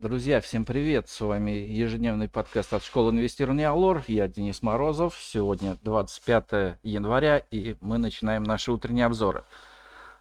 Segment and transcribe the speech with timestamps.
[0.00, 1.08] Друзья, всем привет!
[1.08, 4.02] С вами ежедневный подкаст от школы инвестирования Алор.
[4.08, 5.16] Я Денис Морозов.
[5.18, 9.44] Сегодня 25 января, и мы начинаем наши утренние обзоры.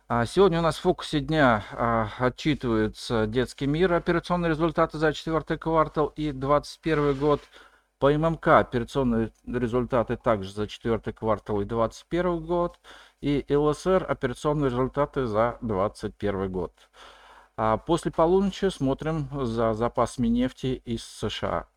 [0.07, 5.58] А сегодня у нас в фокусе дня а, отчитывается детский мир, операционные результаты за четвертый
[5.58, 7.42] квартал и 2021 год.
[7.97, 12.79] По ММК операционные результаты также за четвертый квартал и 2021 год.
[13.21, 16.73] И ЛСР операционные результаты за 2021 год.
[17.55, 21.68] А после полуночи смотрим за запасами нефти из США.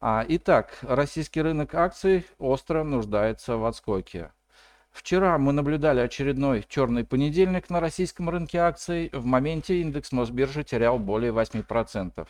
[0.00, 4.32] А, итак, российский рынок акций остро нуждается в отскоке.
[4.90, 9.10] Вчера мы наблюдали очередной черный понедельник на российском рынке акций.
[9.12, 12.26] В моменте индекс Мосбиржи терял более 8%,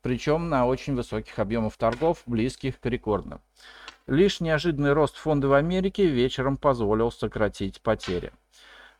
[0.00, 3.40] причем на очень высоких объемах торгов, близких к рекордным.
[4.06, 8.32] Лишь неожиданный рост фонда в Америке вечером позволил сократить потери.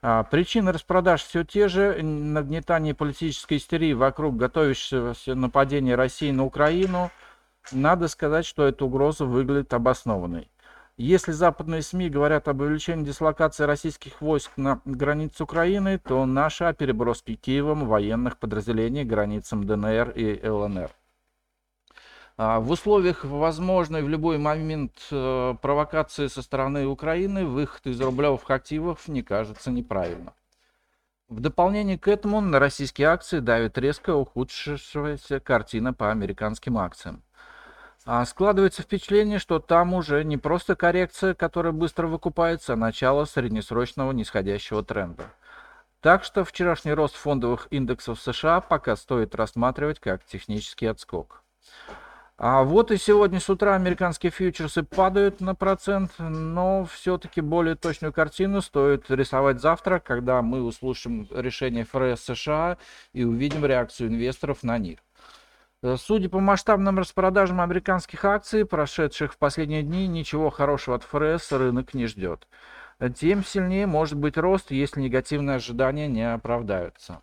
[0.06, 2.02] А, причины распродаж все те же.
[2.02, 7.10] Нагнетание политической истерии вокруг готовящегося нападения России на Украину.
[7.72, 10.50] Надо сказать, что эта угроза выглядит обоснованной.
[10.98, 16.74] Если западные СМИ говорят об увеличении дислокации российских войск на границе Украины, то наши о
[16.74, 20.90] переброске Киевом военных подразделений границам ДНР и ЛНР.
[22.36, 28.50] А, в условиях возможной в любой момент э, провокации со стороны Украины выход из рублевых
[28.50, 30.34] активов не кажется неправильно.
[31.28, 37.22] В дополнение к этому на российские акции давит резко ухудшившаяся картина по американским акциям.
[38.04, 44.10] А складывается впечатление, что там уже не просто коррекция, которая быстро выкупается, а начало среднесрочного
[44.12, 45.24] нисходящего тренда.
[46.02, 51.42] Так что вчерашний рост фондовых индексов США пока стоит рассматривать как технический отскок.
[52.36, 58.12] А вот и сегодня с утра американские фьючерсы падают на процент, но все-таки более точную
[58.12, 62.76] картину стоит рисовать завтра, когда мы услышим решение ФРС США
[63.12, 64.98] и увидим реакцию инвесторов на них.
[65.96, 71.94] Судя по масштабным распродажам американских акций, прошедших в последние дни, ничего хорошего от ФРС рынок
[71.94, 72.48] не ждет.
[73.14, 77.20] Тем сильнее может быть рост, если негативные ожидания не оправдаются.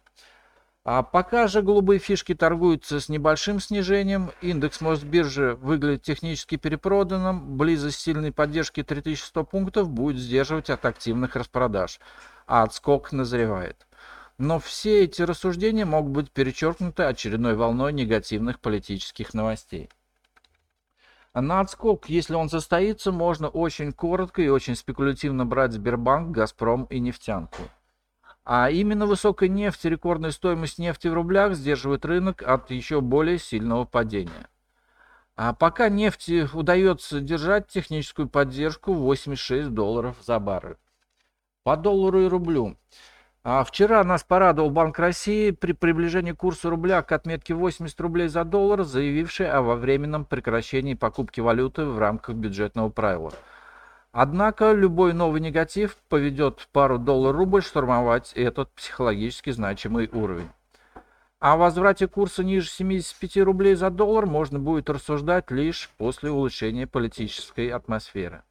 [0.83, 7.99] А пока же голубые фишки торгуются с небольшим снижением, индекс Мосбиржи выглядит технически перепроданным, близость
[7.99, 11.99] сильной поддержки 3100 пунктов будет сдерживать от активных распродаж,
[12.47, 13.85] а отскок назревает.
[14.39, 19.87] Но все эти рассуждения могут быть перечеркнуты очередной волной негативных политических новостей.
[21.35, 26.99] На отскок, если он состоится, можно очень коротко и очень спекулятивно брать Сбербанк, Газпром и
[26.99, 27.61] нефтянку.
[28.44, 33.38] А именно высокая нефть и рекордная стоимость нефти в рублях сдерживает рынок от еще более
[33.38, 34.50] сильного падения.
[35.35, 40.78] А пока нефти удается держать техническую поддержку 86 долларов за баррель.
[41.63, 42.78] По доллару и рублю.
[43.44, 48.44] А вчера нас порадовал Банк России при приближении курса рубля к отметке 80 рублей за
[48.44, 53.34] доллар, заявивший о во временном прекращении покупки валюты в рамках бюджетного правила–
[54.11, 60.49] Однако любой новый негатив поведет пару доллар-рубль штурмовать этот психологически значимый уровень.
[61.39, 67.69] О возврате курса ниже 75 рублей за доллар можно будет рассуждать лишь после улучшения политической
[67.69, 68.44] атмосферы.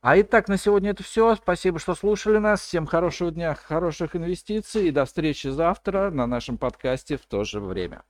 [0.00, 1.34] А итак, на сегодня это все.
[1.36, 2.62] Спасибо, что слушали нас.
[2.62, 7.60] Всем хорошего дня, хороших инвестиций и до встречи завтра на нашем подкасте в то же
[7.60, 8.02] время.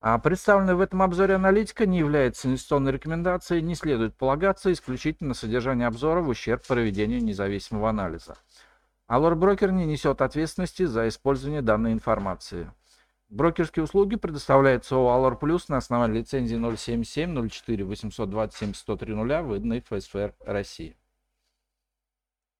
[0.00, 5.34] А представленная в этом обзоре аналитика не является инвестиционной рекомендацией, не следует полагаться исключительно на
[5.34, 8.38] содержание обзора в ущерб проведению независимого анализа.
[9.10, 12.72] Allure Брокер не несет ответственности за использование данной информации.
[13.28, 20.34] Брокерские услуги предоставляются ООО Allure Plus на основании лицензии 077 04 827 103 выданной ФСФР
[20.46, 20.96] России.